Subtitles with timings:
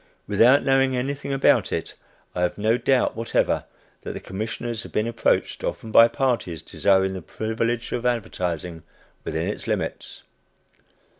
[0.27, 1.93] Without knowing anything about it,
[2.33, 3.65] I have no doubt whatever
[4.01, 8.81] that the commissioners have been approached often by parties desiring the privilege of advertising
[9.23, 10.23] within its limits.